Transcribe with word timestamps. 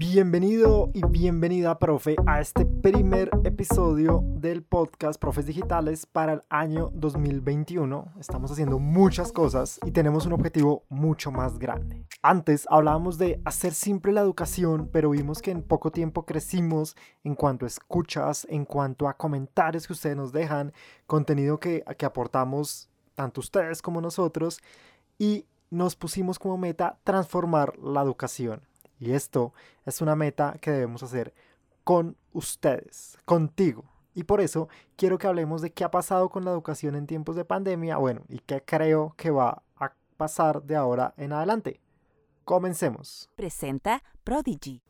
Bienvenido 0.00 0.90
y 0.94 1.02
bienvenida, 1.06 1.78
profe, 1.78 2.16
a 2.26 2.40
este 2.40 2.64
primer 2.64 3.28
episodio 3.44 4.22
del 4.24 4.62
podcast 4.62 5.20
Profes 5.20 5.44
Digitales 5.44 6.06
para 6.06 6.32
el 6.32 6.42
año 6.48 6.90
2021. 6.94 8.14
Estamos 8.18 8.50
haciendo 8.50 8.78
muchas 8.78 9.30
cosas 9.30 9.78
y 9.84 9.90
tenemos 9.90 10.24
un 10.24 10.32
objetivo 10.32 10.84
mucho 10.88 11.30
más 11.30 11.58
grande. 11.58 12.06
Antes 12.22 12.66
hablábamos 12.70 13.18
de 13.18 13.42
hacer 13.44 13.74
simple 13.74 14.12
la 14.12 14.22
educación, 14.22 14.88
pero 14.90 15.10
vimos 15.10 15.42
que 15.42 15.50
en 15.50 15.62
poco 15.62 15.92
tiempo 15.92 16.24
crecimos 16.24 16.96
en 17.22 17.34
cuanto 17.34 17.66
a 17.66 17.68
escuchas, 17.68 18.46
en 18.48 18.64
cuanto 18.64 19.06
a 19.06 19.18
comentarios 19.18 19.86
que 19.86 19.92
ustedes 19.92 20.16
nos 20.16 20.32
dejan, 20.32 20.72
contenido 21.06 21.60
que, 21.60 21.84
que 21.98 22.06
aportamos 22.06 22.88
tanto 23.14 23.42
ustedes 23.42 23.82
como 23.82 24.00
nosotros 24.00 24.62
y 25.18 25.44
nos 25.68 25.94
pusimos 25.94 26.38
como 26.38 26.56
meta 26.56 26.98
transformar 27.04 27.78
la 27.78 28.00
educación. 28.00 28.62
Y 29.00 29.12
esto 29.12 29.52
es 29.86 30.00
una 30.00 30.14
meta 30.14 30.58
que 30.60 30.70
debemos 30.70 31.02
hacer 31.02 31.34
con 31.82 32.16
ustedes, 32.32 33.18
contigo. 33.24 33.84
Y 34.14 34.24
por 34.24 34.40
eso 34.40 34.68
quiero 34.96 35.18
que 35.18 35.26
hablemos 35.26 35.62
de 35.62 35.72
qué 35.72 35.82
ha 35.82 35.90
pasado 35.90 36.28
con 36.28 36.44
la 36.44 36.50
educación 36.50 36.94
en 36.94 37.06
tiempos 37.06 37.34
de 37.34 37.44
pandemia, 37.44 37.96
bueno, 37.96 38.22
y 38.28 38.40
qué 38.40 38.62
creo 38.62 39.14
que 39.16 39.30
va 39.30 39.62
a 39.76 39.92
pasar 40.16 40.62
de 40.62 40.76
ahora 40.76 41.14
en 41.16 41.32
adelante. 41.32 41.80
Comencemos. 42.44 43.30
Presenta 43.36 44.02
Prodigy. 44.22 44.82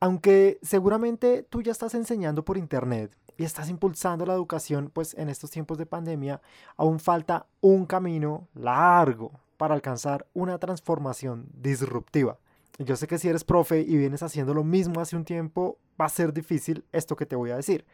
Aunque 0.00 0.58
seguramente 0.62 1.44
tú 1.44 1.62
ya 1.62 1.72
estás 1.72 1.94
enseñando 1.94 2.44
por 2.44 2.58
internet 2.58 3.16
y 3.36 3.44
estás 3.44 3.68
impulsando 3.68 4.26
la 4.26 4.34
educación, 4.34 4.90
pues 4.92 5.14
en 5.14 5.28
estos 5.28 5.50
tiempos 5.50 5.78
de 5.78 5.86
pandemia 5.86 6.42
aún 6.76 6.98
falta 6.98 7.46
un 7.60 7.86
camino 7.86 8.48
largo 8.54 9.32
para 9.56 9.74
alcanzar 9.74 10.26
una 10.34 10.58
transformación 10.58 11.46
disruptiva. 11.54 12.38
Yo 12.78 12.96
sé 12.96 13.06
que 13.06 13.18
si 13.18 13.28
eres 13.28 13.44
profe 13.44 13.80
y 13.80 13.96
vienes 13.96 14.22
haciendo 14.24 14.52
lo 14.52 14.64
mismo 14.64 15.00
hace 15.00 15.14
un 15.14 15.24
tiempo, 15.24 15.78
va 16.00 16.06
a 16.06 16.08
ser 16.08 16.32
difícil 16.32 16.84
esto 16.90 17.14
que 17.14 17.26
te 17.26 17.36
voy 17.36 17.50
a 17.50 17.56
decir. 17.56 17.86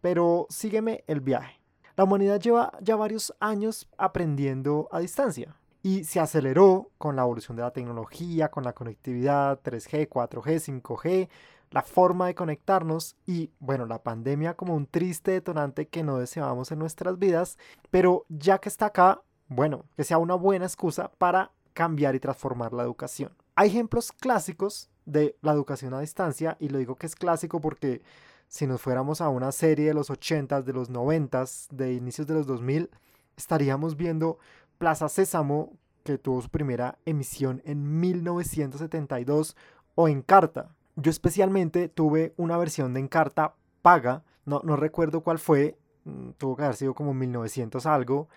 Pero 0.00 0.46
sígueme 0.48 1.04
el 1.06 1.20
viaje. 1.20 1.60
La 1.96 2.04
humanidad 2.04 2.40
lleva 2.40 2.72
ya 2.80 2.96
varios 2.96 3.34
años 3.40 3.88
aprendiendo 3.98 4.88
a 4.90 5.00
distancia 5.00 5.54
y 5.82 6.04
se 6.04 6.18
aceleró 6.18 6.90
con 6.96 7.16
la 7.16 7.22
evolución 7.22 7.56
de 7.56 7.62
la 7.62 7.72
tecnología, 7.72 8.50
con 8.50 8.64
la 8.64 8.72
conectividad 8.72 9.60
3G, 9.62 10.08
4G, 10.08 10.80
5G, 10.80 11.28
la 11.70 11.82
forma 11.82 12.26
de 12.26 12.34
conectarnos 12.34 13.16
y 13.26 13.50
bueno, 13.58 13.84
la 13.84 14.02
pandemia 14.02 14.54
como 14.54 14.74
un 14.74 14.86
triste 14.86 15.32
detonante 15.32 15.88
que 15.88 16.02
no 16.02 16.18
deseábamos 16.18 16.72
en 16.72 16.78
nuestras 16.78 17.18
vidas, 17.18 17.58
pero 17.90 18.24
ya 18.30 18.58
que 18.58 18.70
está 18.70 18.86
acá, 18.86 19.22
bueno, 19.48 19.84
que 19.94 20.04
sea 20.04 20.16
una 20.16 20.34
buena 20.34 20.64
excusa 20.64 21.10
para 21.18 21.50
cambiar 21.74 22.14
y 22.14 22.20
transformar 22.20 22.72
la 22.72 22.84
educación. 22.84 23.32
Hay 23.54 23.68
ejemplos 23.68 24.12
clásicos 24.12 24.88
de 25.04 25.36
la 25.42 25.52
educación 25.52 25.92
a 25.94 26.00
distancia 26.00 26.56
y 26.58 26.68
lo 26.68 26.78
digo 26.78 26.96
que 26.96 27.06
es 27.06 27.14
clásico 27.14 27.60
porque 27.60 28.02
si 28.48 28.66
nos 28.66 28.80
fuéramos 28.80 29.20
a 29.20 29.28
una 29.28 29.52
serie 29.52 29.86
de 29.88 29.94
los 29.94 30.10
80s, 30.10 30.62
de 30.64 30.72
los 30.72 30.90
90s, 30.90 31.68
de 31.70 31.94
inicios 31.94 32.26
de 32.26 32.34
los 32.34 32.46
2000, 32.46 32.90
estaríamos 33.36 33.96
viendo 33.96 34.38
Plaza 34.78 35.08
Sésamo 35.08 35.72
que 36.04 36.18
tuvo 36.18 36.42
su 36.42 36.48
primera 36.48 36.98
emisión 37.04 37.62
en 37.64 38.00
1972 38.00 39.56
o 39.94 40.08
Encarta. 40.08 40.74
Yo 40.96 41.10
especialmente 41.10 41.88
tuve 41.88 42.34
una 42.36 42.58
versión 42.58 42.94
de 42.94 43.00
Encarta 43.00 43.54
paga, 43.82 44.22
no, 44.44 44.60
no 44.64 44.76
recuerdo 44.76 45.22
cuál 45.22 45.38
fue, 45.38 45.76
mm, 46.04 46.30
tuvo 46.38 46.56
que 46.56 46.64
haber 46.64 46.76
sido 46.76 46.94
como 46.94 47.14
1900 47.14 47.86
algo, 47.86 48.28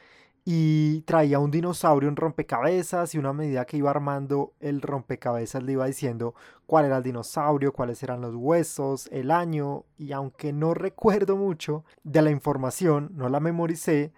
y 0.47 1.01
traía 1.01 1.39
un 1.39 1.49
dinosaurio 1.49 2.07
en 2.07 2.15
rompecabezas 2.15 3.15
y 3.15 3.17
una 3.17 3.33
medida 3.33 3.65
que 3.65 3.77
iba 3.77 3.89
armando 3.89 4.53
el 4.59 4.79
rompecabezas 4.79 5.63
le 5.63 5.71
iba 5.71 5.87
diciendo 5.87 6.35
cuál 6.67 6.85
era 6.85 6.97
el 6.97 7.03
dinosaurio, 7.03 7.73
cuáles 7.73 8.03
eran 8.03 8.21
los 8.21 8.35
huesos, 8.35 9.09
el 9.11 9.31
año 9.31 9.85
y 9.97 10.11
aunque 10.11 10.53
no 10.53 10.75
recuerdo 10.75 11.35
mucho 11.35 11.83
de 12.03 12.21
la 12.21 12.29
información, 12.29 13.09
no 13.15 13.27
la 13.27 13.39
memoricé, 13.39 14.13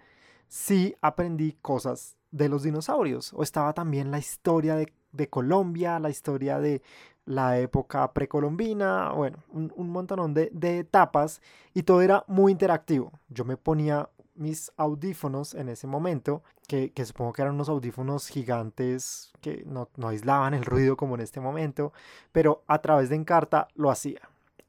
sí 0.48 0.94
aprendí 1.00 1.56
cosas 1.62 2.18
de 2.30 2.50
los 2.50 2.62
dinosaurios 2.62 3.32
o 3.32 3.42
estaba 3.42 3.72
también 3.72 4.10
la 4.10 4.18
historia 4.18 4.76
de, 4.76 5.28
Colombia, 5.30 5.98
la 5.98 6.10
historia 6.10 6.60
de 6.60 6.82
la 7.24 7.58
época 7.58 8.12
precolombina, 8.12 9.12
bueno, 9.12 9.38
un, 9.50 9.72
un 9.74 9.90
montón 9.90 10.34
de, 10.34 10.50
de 10.52 10.80
etapas 10.80 11.40
y 11.72 11.82
todo 11.84 12.02
era 12.02 12.24
muy 12.28 12.52
interactivo. 12.52 13.12
Yo 13.28 13.44
me 13.44 13.56
ponía 13.56 14.08
mis 14.38 14.72
audífonos 14.76 15.54
en 15.54 15.68
ese 15.68 15.86
momento, 15.86 16.42
que, 16.66 16.92
supongo 17.04 17.32
que 17.32 17.42
eran 17.42 17.54
unos 17.54 17.68
audífonos 17.68 18.28
gigantes 18.28 19.32
que 19.40 19.64
no, 19.66 19.88
aislaban 20.06 20.54
el 20.54 20.64
ruido 20.64 20.96
como 20.96 21.14
en 21.14 21.22
este 21.22 21.40
momento, 21.40 21.92
pero 22.32 22.62
a 22.66 22.80
través 22.80 23.08
de 23.08 23.16
Encarta 23.16 23.68
lo 23.74 23.90
hacía. 23.90 24.20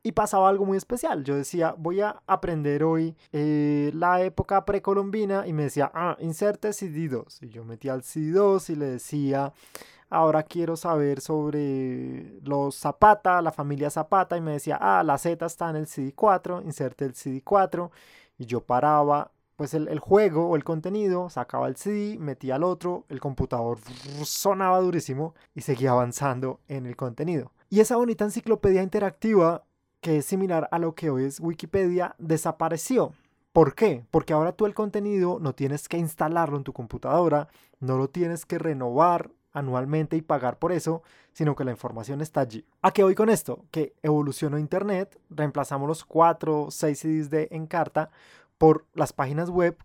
Y 0.01 0.13
pasaba 0.13 0.47
algo 0.47 0.65
muy 0.65 0.77
especial. 0.77 1.25
Yo 1.25 1.35
decía, 1.35 1.75
voy 1.77 1.99
a 1.99 2.21
aprender 2.25 2.83
hoy 2.83 3.17
eh, 3.33 3.91
la 3.93 4.21
época 4.21 4.63
precolombina 4.63 5.45
y 5.45 5.51
me 5.51 5.63
decía, 5.63 5.91
ah, 5.93 6.15
inserte 6.21 6.69
CD2. 6.69 7.43
Y 7.43 7.49
yo 7.49 7.65
metía 7.65 7.93
al 7.93 8.03
CD2 8.03 8.69
y 8.69 8.75
le 8.75 8.85
decía, 8.85 9.51
ahora 10.09 10.43
quiero 10.43 10.75
saber 10.75 11.21
sobre 11.21 12.39
los 12.43 12.75
Zapata, 12.75 13.41
la 13.41 13.51
familia 13.51 13.89
Zapata, 13.89 14.37
y 14.37 14.41
me 14.41 14.51
decía, 14.53 14.77
ah, 14.81 15.03
la 15.03 15.17
Z 15.17 15.45
está 15.45 15.69
en 15.69 15.75
el 15.77 15.85
CD4, 15.87 16.63
inserte 16.63 17.05
el 17.05 17.13
CD4, 17.13 17.89
y 18.37 18.45
yo 18.45 18.61
paraba 18.61 19.31
pues 19.59 19.73
el, 19.73 19.99
juego 19.99 20.47
o 20.47 20.55
el 20.55 20.63
contenido, 20.63 21.29
sacaba 21.29 21.67
el 21.67 21.75
CD, 21.75 22.17
metía 22.17 22.55
al 22.55 22.63
otro, 22.63 23.03
el 23.09 23.19
computador 23.19 23.79
sonaba 24.23 24.79
durísimo 24.79 25.35
y 25.53 25.59
seguía 25.59 25.91
avanzando 25.91 26.61
en 26.69 26.85
el 26.85 26.95
contenido. 26.95 27.51
Y 27.69 27.81
esa 27.81 27.97
bonita 27.97 28.23
enciclopedia 28.23 28.81
interactiva, 28.81 29.65
que 29.99 30.19
es 30.19 30.25
similar 30.25 30.69
a 30.71 30.79
lo 30.79 30.95
que 30.95 31.09
hoy 31.09 31.25
es 31.25 31.41
Wikipedia, 31.41 32.15
desapareció. 32.19 33.11
¿Por 33.51 33.75
qué? 33.75 34.05
Porque 34.11 34.31
ahora 34.31 34.53
tú 34.53 34.65
el 34.65 34.73
contenido 34.73 35.39
no 35.41 35.53
tienes 35.53 35.89
que 35.89 35.97
instalarlo 35.97 36.55
en 36.55 36.63
tu 36.63 36.71
computadora, 36.71 37.49
no 37.81 37.97
lo 37.97 38.09
tienes 38.09 38.45
que 38.45 38.59
renovar 38.59 39.29
anualmente 39.51 40.15
y 40.15 40.21
pagar 40.21 40.57
por 40.57 40.71
eso, 40.71 41.03
sino 41.33 41.53
que 41.57 41.65
la 41.65 41.71
información 41.71 42.21
está 42.21 42.39
allí. 42.39 42.65
¿A 42.81 42.91
qué 42.91 43.03
voy 43.03 43.15
con 43.15 43.29
esto? 43.29 43.65
Que 43.71 43.93
evolucionó 44.03 44.57
Internet, 44.57 45.19
reemplazamos 45.29 45.85
los 45.85 46.05
4 46.05 46.61
o 46.61 46.71
6 46.71 46.97
CDs 46.97 47.29
de 47.29 47.49
Encarta 47.51 48.09
por 48.59 48.85
las 48.93 49.13
páginas 49.13 49.49
web 49.49 49.75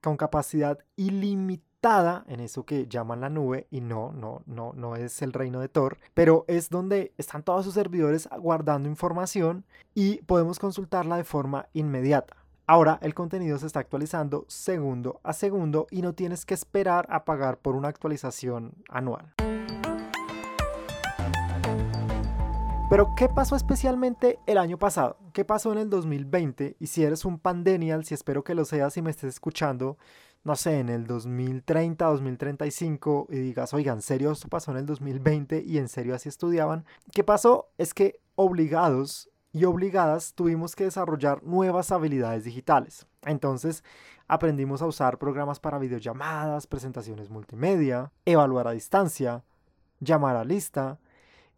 con 0.00 0.16
capacidad 0.16 0.78
ilimitada 0.94 2.24
en 2.28 2.38
eso 2.38 2.64
que 2.64 2.86
llaman 2.86 3.20
la 3.20 3.30
nube 3.30 3.66
y 3.70 3.80
no, 3.80 4.12
no, 4.12 4.42
no, 4.46 4.72
no 4.74 4.94
es 4.94 5.22
el 5.22 5.32
reino 5.32 5.60
de 5.60 5.68
Thor, 5.68 5.98
pero 6.14 6.44
es 6.46 6.70
donde 6.70 7.12
están 7.18 7.42
todos 7.42 7.64
sus 7.64 7.74
servidores 7.74 8.28
guardando 8.38 8.88
información 8.88 9.64
y 9.94 10.22
podemos 10.22 10.60
consultarla 10.60 11.16
de 11.16 11.24
forma 11.24 11.66
inmediata. 11.72 12.36
Ahora 12.66 12.98
el 13.00 13.14
contenido 13.14 13.58
se 13.58 13.66
está 13.66 13.80
actualizando 13.80 14.44
segundo 14.46 15.20
a 15.24 15.32
segundo 15.32 15.86
y 15.90 16.02
no 16.02 16.12
tienes 16.12 16.44
que 16.44 16.54
esperar 16.54 17.06
a 17.10 17.24
pagar 17.24 17.58
por 17.58 17.74
una 17.74 17.88
actualización 17.88 18.74
anual. 18.88 19.32
Pero 22.90 23.14
¿qué 23.14 23.28
pasó 23.28 23.54
especialmente 23.54 24.38
el 24.46 24.56
año 24.56 24.78
pasado? 24.78 25.18
¿Qué 25.34 25.44
pasó 25.44 25.72
en 25.72 25.78
el 25.78 25.90
2020? 25.90 26.76
Y 26.80 26.86
si 26.86 27.04
eres 27.04 27.26
un 27.26 27.38
pandemial, 27.38 28.06
si 28.06 28.14
espero 28.14 28.42
que 28.44 28.54
lo 28.54 28.64
seas 28.64 28.96
y 28.96 29.02
me 29.02 29.10
estés 29.10 29.34
escuchando, 29.34 29.98
no 30.42 30.56
sé, 30.56 30.78
en 30.78 30.88
el 30.88 31.06
2030, 31.06 32.06
2035 32.06 33.26
y 33.28 33.36
digas, 33.36 33.74
oigan, 33.74 33.98
¿en 33.98 34.02
serio 34.02 34.32
esto 34.32 34.48
pasó 34.48 34.70
en 34.70 34.78
el 34.78 34.86
2020 34.86 35.62
y 35.66 35.76
en 35.76 35.90
serio 35.90 36.14
así 36.14 36.30
estudiaban? 36.30 36.86
¿Qué 37.12 37.24
pasó? 37.24 37.68
Es 37.76 37.92
que 37.92 38.20
obligados 38.36 39.28
y 39.52 39.66
obligadas 39.66 40.32
tuvimos 40.32 40.74
que 40.74 40.84
desarrollar 40.84 41.42
nuevas 41.42 41.92
habilidades 41.92 42.44
digitales. 42.44 43.06
Entonces 43.26 43.84
aprendimos 44.28 44.80
a 44.80 44.86
usar 44.86 45.18
programas 45.18 45.60
para 45.60 45.78
videollamadas, 45.78 46.66
presentaciones 46.66 47.28
multimedia, 47.28 48.12
evaluar 48.24 48.66
a 48.66 48.72
distancia, 48.72 49.44
llamar 50.00 50.36
a 50.36 50.44
lista, 50.44 50.98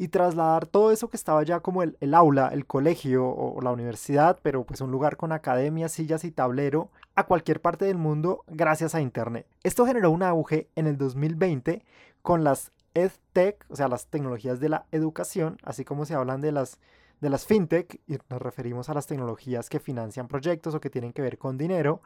y 0.01 0.09
trasladar 0.09 0.65
todo 0.65 0.93
eso 0.93 1.11
que 1.11 1.19
estaba 1.19 1.43
ya 1.43 1.61
como 1.61 1.83
el, 1.83 2.15
aula, 2.15 2.49
el 2.55 2.65
colegio 2.65 3.29
o, 3.29 3.61
la 3.61 3.71
universidad, 3.71 4.39
pero 4.41 4.65
pues 4.65 4.81
un 4.81 4.91
lugar 4.91 5.19
con 5.19 5.31
academia, 5.31 5.91
sillas 5.91 6.25
y 6.25 6.31
tablero, 6.31 6.89
a 7.17 7.27
cualquier 7.27 7.61
parte 7.61 7.85
del 7.85 7.99
mundo 7.99 8.43
gracias 8.47 8.95
a 8.95 9.03
Internet. 9.03 9.47
Esto 9.63 9.85
generó 9.85 10.11
un 10.11 10.23
auge 10.23 10.69
en 10.75 10.87
el 10.87 10.97
2020 10.97 11.85
con 12.23 12.45
las 12.45 12.73
EdTech, 12.95 13.67
o 13.69 13.77
sea, 13.77 13.89
las 13.89 14.07
tecnologías 14.07 14.59
de 14.59 14.71
la 14.71 14.87
educación, 14.91 15.59
así 15.65 15.85
como 15.85 16.07
se 16.07 16.15
hablan 16.15 16.41
de 16.41 16.53
las, 16.53 16.79
de 17.21 17.29
las 17.29 17.45
FinTech, 17.45 18.01
y 18.07 18.17
nos 18.31 18.41
referimos 18.41 18.89
a 18.89 18.95
las 18.95 19.07
tecnologías 19.07 19.69
que 19.69 19.81
financian 19.81 20.29
proyectos 20.29 20.75
o 20.75 20.81
que 20.81 20.89
tienen 20.89 21.13
que 21.13 21.21
ver 21.21 21.37
con 21.37 21.59
dinero, 21.59 22.01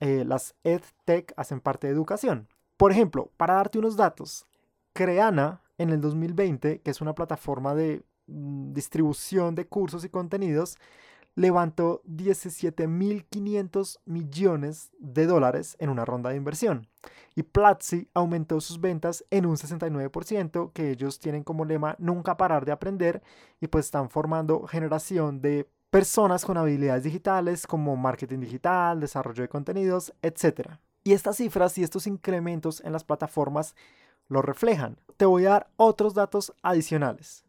eh, 0.00 0.26
las 0.26 0.54
EdTech 0.64 1.32
hacen 1.38 1.60
parte 1.60 1.86
de 1.86 1.94
educación. 1.94 2.46
Por 2.76 2.92
ejemplo, 2.92 3.30
para 3.38 3.54
darte 3.54 3.78
unos 3.78 3.96
datos, 3.96 4.44
Creana 4.92 5.61
en 5.78 5.90
el 5.90 6.00
2020, 6.00 6.80
que 6.80 6.90
es 6.90 7.00
una 7.00 7.14
plataforma 7.14 7.74
de 7.74 8.02
mm, 8.26 8.72
distribución 8.72 9.54
de 9.54 9.66
cursos 9.66 10.04
y 10.04 10.08
contenidos, 10.08 10.76
levantó 11.34 12.02
17.500 12.04 13.98
millones 14.04 14.90
de 14.98 15.26
dólares 15.26 15.76
en 15.78 15.88
una 15.88 16.04
ronda 16.04 16.30
de 16.30 16.36
inversión. 16.36 16.88
Y 17.34 17.42
Platzi 17.42 18.08
aumentó 18.12 18.60
sus 18.60 18.80
ventas 18.80 19.24
en 19.30 19.46
un 19.46 19.56
69%, 19.56 20.72
que 20.72 20.90
ellos 20.90 21.18
tienen 21.18 21.42
como 21.42 21.64
lema 21.64 21.96
nunca 21.98 22.36
parar 22.36 22.66
de 22.66 22.72
aprender 22.72 23.22
y 23.60 23.68
pues 23.68 23.86
están 23.86 24.10
formando 24.10 24.66
generación 24.66 25.40
de 25.40 25.66
personas 25.90 26.44
con 26.44 26.56
habilidades 26.56 27.04
digitales 27.04 27.66
como 27.66 27.96
marketing 27.96 28.40
digital, 28.40 29.00
desarrollo 29.00 29.42
de 29.42 29.48
contenidos, 29.48 30.12
etc. 30.22 30.72
Y 31.04 31.12
estas 31.12 31.36
cifras 31.36 31.76
y 31.78 31.82
estos 31.82 32.06
incrementos 32.06 32.82
en 32.84 32.92
las 32.92 33.04
plataformas 33.04 33.74
lo 34.28 34.42
reflejan. 34.42 34.98
Te 35.16 35.26
voy 35.26 35.46
a 35.46 35.50
dar 35.50 35.70
otros 35.76 36.14
datos 36.14 36.52
adicionales. 36.62 37.44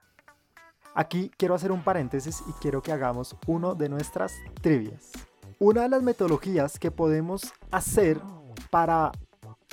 Aquí 0.93 1.31
quiero 1.39 1.55
hacer 1.55 1.71
un 1.71 1.85
paréntesis 1.85 2.43
y 2.49 2.53
quiero 2.55 2.83
que 2.83 2.91
hagamos 2.91 3.37
uno 3.47 3.77
de 3.77 3.89
nuestras 3.89 4.33
trivias. 4.61 5.13
Una 5.61 5.83
de 5.83 5.89
las 5.89 6.03
metodologías 6.03 6.81
que 6.81 6.91
podemos 6.91 7.53
hacer 7.71 8.21
para 8.71 9.13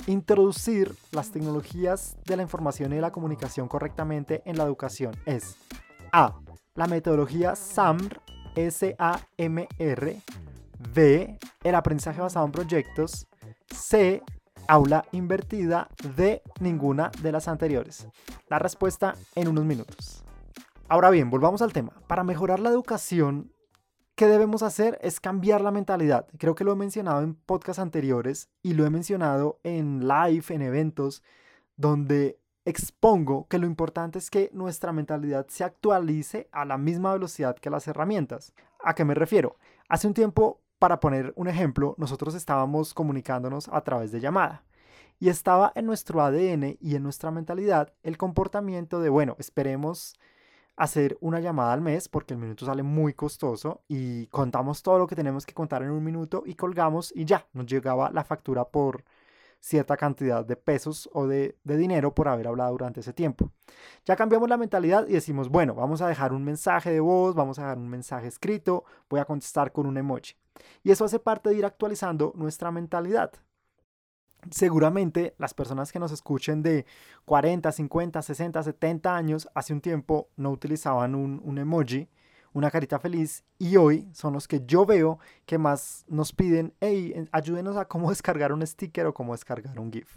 introducir 0.06 0.94
las 1.10 1.32
tecnologías 1.32 2.18
de 2.24 2.36
la 2.36 2.44
información 2.44 2.92
y 2.92 2.96
de 2.96 3.02
la 3.02 3.10
comunicación 3.10 3.66
correctamente 3.66 4.42
en 4.44 4.56
la 4.56 4.64
educación 4.64 5.16
es 5.26 5.56
A. 6.12 6.38
La 6.76 6.86
metodología 6.86 7.56
SAMR, 7.56 8.20
S-A-M-R. 8.54 10.20
B. 10.94 11.38
El 11.64 11.74
aprendizaje 11.74 12.20
basado 12.20 12.46
en 12.46 12.52
proyectos. 12.52 13.26
C 13.70 14.22
aula 14.68 15.04
invertida 15.12 15.88
de 16.16 16.42
ninguna 16.60 17.10
de 17.22 17.32
las 17.32 17.48
anteriores? 17.48 18.08
La 18.48 18.58
respuesta 18.58 19.14
en 19.34 19.48
unos 19.48 19.64
minutos. 19.64 20.24
Ahora 20.88 21.10
bien, 21.10 21.30
volvamos 21.30 21.62
al 21.62 21.72
tema. 21.72 21.92
Para 22.06 22.24
mejorar 22.24 22.60
la 22.60 22.70
educación, 22.70 23.52
¿qué 24.14 24.26
debemos 24.26 24.62
hacer? 24.62 24.98
Es 25.02 25.20
cambiar 25.20 25.60
la 25.60 25.70
mentalidad. 25.70 26.26
Creo 26.38 26.54
que 26.54 26.64
lo 26.64 26.72
he 26.72 26.76
mencionado 26.76 27.22
en 27.22 27.34
podcasts 27.34 27.80
anteriores 27.80 28.48
y 28.62 28.74
lo 28.74 28.84
he 28.84 28.90
mencionado 28.90 29.60
en 29.64 30.06
live, 30.06 30.44
en 30.50 30.62
eventos, 30.62 31.22
donde 31.76 32.38
expongo 32.64 33.46
que 33.48 33.58
lo 33.58 33.66
importante 33.66 34.18
es 34.18 34.30
que 34.30 34.50
nuestra 34.52 34.92
mentalidad 34.92 35.46
se 35.48 35.64
actualice 35.64 36.48
a 36.52 36.64
la 36.64 36.78
misma 36.78 37.12
velocidad 37.12 37.56
que 37.56 37.70
las 37.70 37.86
herramientas. 37.88 38.52
¿A 38.82 38.94
qué 38.94 39.04
me 39.04 39.14
refiero? 39.14 39.56
Hace 39.88 40.06
un 40.06 40.14
tiempo 40.14 40.60
para 40.78 41.00
poner 41.00 41.32
un 41.36 41.48
ejemplo, 41.48 41.94
nosotros 41.98 42.34
estábamos 42.34 42.94
comunicándonos 42.94 43.68
a 43.68 43.80
través 43.82 44.12
de 44.12 44.20
llamada. 44.20 44.64
Y 45.20 45.28
estaba 45.28 45.72
en 45.74 45.86
nuestro 45.86 46.22
ADN 46.22 46.76
y 46.80 46.96
en 46.96 47.02
nuestra 47.02 47.30
mentalidad 47.30 47.92
el 48.02 48.16
comportamiento 48.18 49.00
de, 49.00 49.08
bueno, 49.08 49.36
esperemos 49.38 50.18
hacer 50.76 51.16
una 51.20 51.40
llamada 51.40 51.72
al 51.72 51.80
mes 51.80 52.08
porque 52.08 52.34
el 52.34 52.40
minuto 52.40 52.66
sale 52.66 52.82
muy 52.82 53.14
costoso 53.14 53.82
y 53.88 54.26
contamos 54.26 54.82
todo 54.82 54.98
lo 54.98 55.06
que 55.06 55.14
tenemos 55.14 55.46
que 55.46 55.54
contar 55.54 55.82
en 55.82 55.90
un 55.90 56.02
minuto 56.02 56.42
y 56.44 56.54
colgamos 56.54 57.12
y 57.14 57.24
ya, 57.24 57.46
nos 57.52 57.66
llegaba 57.66 58.10
la 58.10 58.24
factura 58.24 58.64
por 58.64 59.04
cierta 59.64 59.96
cantidad 59.96 60.44
de 60.44 60.56
pesos 60.56 61.08
o 61.14 61.26
de, 61.26 61.56
dinero 61.64 62.14
por 62.14 62.28
haber 62.28 62.48
hablado 62.48 62.72
durante 62.72 63.00
ese 63.00 63.14
tiempo. 63.14 63.50
Ya 64.04 64.14
cambiamos 64.14 64.46
la 64.50 64.58
mentalidad 64.58 65.08
y 65.08 65.14
decimos, 65.14 65.48
bueno, 65.48 65.74
vamos 65.74 66.02
a 66.02 66.08
dejar 66.08 66.34
un 66.34 66.44
mensaje 66.44 66.90
de 66.90 67.00
voz, 67.00 67.34
vamos 67.34 67.58
a 67.58 67.62
dejar 67.62 67.78
un 67.78 67.88
mensaje 67.88 68.26
escrito, 68.26 68.84
voy 69.08 69.20
a 69.20 69.24
contestar 69.24 69.72
con 69.72 69.86
un 69.86 69.96
emoji. 69.96 70.34
Y 70.82 70.90
eso 70.90 71.06
hace 71.06 71.18
parte 71.18 71.48
de 71.48 71.56
ir 71.56 71.64
actualizando 71.64 72.34
nuestra 72.36 72.70
mentalidad. 72.70 73.32
Seguramente 74.50 75.34
las 75.38 75.54
personas 75.54 75.90
que 75.90 75.98
nos 75.98 76.12
escuchen 76.12 76.62
de 76.62 76.84
40, 77.24 77.72
50, 77.72 78.20
60, 78.20 78.62
70 78.62 79.16
años, 79.16 79.48
hace 79.54 79.72
un 79.72 79.80
tiempo 79.80 80.28
no 80.36 80.50
utilizaban 80.50 81.14
un 81.14 81.58
emoji, 81.58 82.10
una 82.54 82.70
carita 82.70 82.98
feliz, 82.98 83.44
y 83.58 83.76
hoy 83.76 84.08
son 84.12 84.32
los 84.32 84.48
que 84.48 84.64
yo 84.64 84.86
veo 84.86 85.18
que 85.44 85.58
más 85.58 86.06
nos 86.08 86.32
piden, 86.32 86.72
hey, 86.80 87.28
ayúdenos 87.32 87.76
a 87.76 87.84
cómo 87.84 88.08
descargar 88.10 88.52
un 88.52 88.66
sticker 88.66 89.06
o 89.06 89.12
cómo 89.12 89.32
descargar 89.34 89.78
un 89.78 89.92
GIF. 89.92 90.16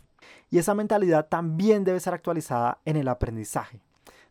Y 0.50 0.60
esa 0.60 0.74
mentalidad 0.74 1.28
también 1.28 1.84
debe 1.84 2.00
ser 2.00 2.14
actualizada 2.14 2.80
en 2.86 2.96
el 2.96 3.08
aprendizaje. 3.08 3.82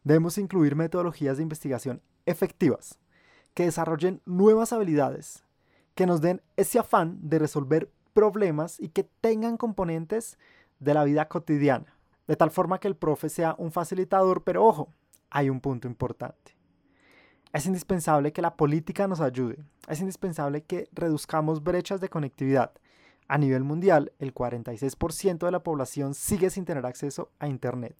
Debemos 0.04 0.38
incluir 0.38 0.76
metodologías 0.76 1.36
de 1.36 1.42
investigación 1.42 2.00
efectivas 2.26 2.98
que 3.54 3.64
desarrollen 3.64 4.20
nuevas 4.24 4.72
habilidades, 4.72 5.44
que 5.94 6.06
nos 6.06 6.20
den 6.20 6.42
ese 6.56 6.78
afán 6.78 7.18
de 7.22 7.38
resolver 7.38 7.90
problemas 8.12 8.78
y 8.78 8.88
que 8.88 9.04
tengan 9.20 9.56
componentes 9.56 10.38
de 10.78 10.94
la 10.94 11.04
vida 11.04 11.28
cotidiana, 11.28 11.96
de 12.26 12.36
tal 12.36 12.50
forma 12.50 12.78
que 12.78 12.88
el 12.88 12.96
profe 12.96 13.28
sea 13.28 13.54
un 13.58 13.72
facilitador, 13.72 14.42
pero 14.44 14.64
ojo, 14.64 14.92
hay 15.30 15.50
un 15.50 15.60
punto 15.60 15.88
importante. 15.88 16.55
Es 17.52 17.66
indispensable 17.66 18.32
que 18.32 18.42
la 18.42 18.56
política 18.56 19.06
nos 19.08 19.20
ayude, 19.20 19.58
es 19.88 20.00
indispensable 20.00 20.62
que 20.62 20.88
reduzcamos 20.92 21.62
brechas 21.62 22.00
de 22.00 22.08
conectividad. 22.08 22.72
A 23.28 23.38
nivel 23.38 23.64
mundial, 23.64 24.12
el 24.18 24.32
46% 24.34 25.46
de 25.46 25.50
la 25.50 25.62
población 25.62 26.14
sigue 26.14 26.50
sin 26.50 26.64
tener 26.64 26.86
acceso 26.86 27.30
a 27.38 27.48
Internet. 27.48 27.96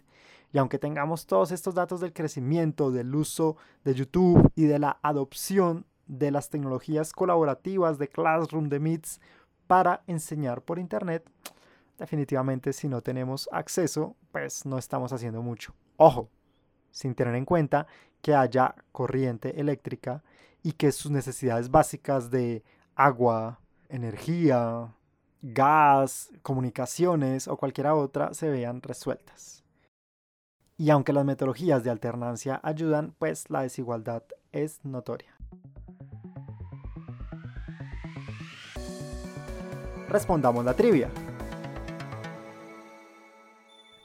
Y 0.53 0.59
aunque 0.59 0.79
tengamos 0.79 1.27
todos 1.27 1.51
estos 1.51 1.75
datos 1.75 2.01
del 2.01 2.13
crecimiento, 2.13 2.91
del 2.91 3.15
uso 3.15 3.57
de 3.85 3.95
YouTube 3.95 4.51
y 4.55 4.65
de 4.65 4.79
la 4.79 4.99
adopción 5.03 5.85
de 6.07 6.31
las 6.31 6.49
tecnologías 6.49 7.13
colaborativas 7.13 7.99
de 7.99 8.09
Classroom, 8.09 8.69
de 8.69 8.79
Meets, 8.79 9.21
para 9.67 10.03
enseñar 10.07 10.63
por 10.63 10.79
Internet, 10.79 11.29
definitivamente 11.99 12.73
si 12.73 12.89
no 12.89 13.03
tenemos 13.03 13.49
acceso, 13.51 14.15
pues 14.31 14.65
no 14.65 14.79
estamos 14.79 15.13
haciendo 15.13 15.43
mucho. 15.43 15.75
Ojo, 15.97 16.29
sin 16.97 17.15
tener 17.15 17.35
en 17.35 17.45
cuenta 17.45 17.87
que 18.23 18.35
haya 18.35 18.75
corriente 18.91 19.61
eléctrica 19.61 20.25
y 20.63 20.73
que 20.73 20.93
sus 20.93 21.11
necesidades 21.11 21.71
básicas 21.71 22.31
de 22.31 22.65
agua, 22.95 23.61
energía, 23.91 24.95
gas, 25.43 26.31
comunicaciones 26.41 27.49
o 27.49 27.59
cualquiera 27.59 27.95
otra 27.95 28.33
se 28.33 28.49
vean 28.49 28.81
resueltas. 28.81 29.63
Y 30.79 30.89
aunque 30.89 31.13
las 31.13 31.27
metodologías 31.27 31.85
de 31.85 31.91
alternancia 31.91 32.61
ayudan, 32.63 33.15
pues 33.19 33.51
la 33.51 33.61
desigualdad 33.61 34.23
es 34.53 34.83
notoria. 34.83 35.37
Respondamos 40.09 40.65
la 40.65 40.73
trivia. 40.73 41.11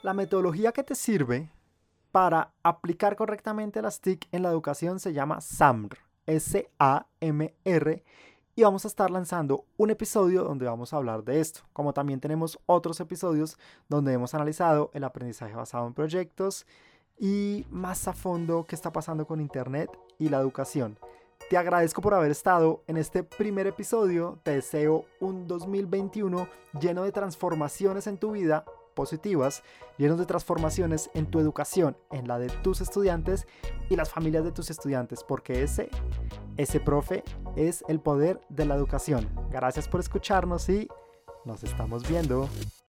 La 0.04 0.14
metodología 0.14 0.74
que 0.74 0.84
te 0.84 0.96
sirve 0.96 1.50
para 2.12 2.52
aplicar 2.64 3.16
correctamente 3.16 3.82
las 3.82 4.02
TIC 4.02 4.28
en 4.32 4.44
la 4.44 4.50
educación 4.50 5.00
se 5.00 5.14
llama 5.14 5.42
SAMR, 5.42 5.98
S-A-M-R, 6.26 8.04
y 8.54 8.64
vamos 8.64 8.84
a 8.84 8.90
estar 8.90 9.10
lanzando 9.10 9.66
un 9.78 9.92
episodio 9.92 10.44
donde 10.44 10.66
vamos 10.66 10.94
a 10.94 10.98
hablar 10.98 11.24
de 11.24 11.40
esto, 11.40 11.62
como 11.72 11.94
también 11.94 12.20
tenemos 12.20 12.60
otros 12.66 13.00
episodios 13.00 13.58
donde 13.88 14.14
hemos 14.14 14.34
analizado 14.34 14.92
el 14.94 15.06
aprendizaje 15.06 15.56
basado 15.56 15.88
en 15.88 15.94
proyectos 15.94 16.66
y 17.18 17.66
más 17.70 18.08
a 18.08 18.14
fondo 18.14 18.66
qué 18.68 18.76
está 18.76 18.92
pasando 18.92 19.26
con 19.26 19.40
Internet 19.40 19.90
y 20.20 20.30
la 20.30 20.40
educación. 20.40 20.98
Te 21.50 21.58
agradezco 21.58 22.02
por 22.02 22.14
haber 22.14 22.32
estado 22.32 22.84
en 22.88 22.98
este 22.98 23.24
primer 23.24 23.68
episodio. 23.68 24.40
Te 24.44 24.52
deseo 24.52 25.06
un 25.20 25.48
2021 25.48 26.48
lleno 26.80 27.04
de 27.04 27.12
transformaciones 27.12 28.08
en 28.08 28.18
tu 28.18 28.32
vida 28.32 28.66
positivas, 28.94 29.64
llenos 29.98 30.18
de 30.20 30.26
transformaciones 30.26 31.10
en 31.14 31.26
tu 31.26 31.40
educación, 31.40 31.98
en 32.12 32.28
la 32.28 32.40
de 32.40 32.50
tus 32.50 32.82
estudiantes 32.82 33.48
y 33.90 33.96
las 33.96 34.10
familias 34.10 34.44
de 34.44 34.52
tus 34.52 34.70
estudiantes, 34.70 35.24
porque 35.24 35.64
ese, 35.64 35.90
ese 36.58 36.80
profe 36.80 37.24
es 37.56 37.84
el 37.88 38.00
poder 38.00 38.42
de 38.50 38.66
la 38.66 38.76
educación. 38.76 39.30
Gracias 39.52 39.88
por 39.88 40.00
escucharnos 40.00 40.70
y 40.70 40.88
nos 41.46 41.64
estamos 41.64 42.08
viendo. 42.08 42.48